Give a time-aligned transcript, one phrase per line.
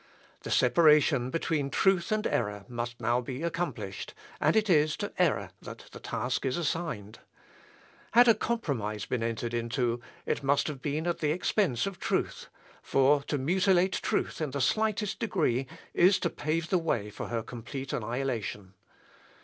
[0.41, 5.51] The separation between truth and error must now be accomplished, and it is to error
[5.61, 7.19] that the task is assigned.
[8.13, 12.49] Had a compromise been entered into, it must have been at the expense of truth;
[12.81, 17.43] for to mutilate truth in the slightest degree is to pave the way for her
[17.43, 18.73] complete annihilation.